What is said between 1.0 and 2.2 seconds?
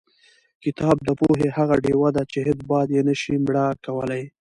د پوهې هغه ډیوه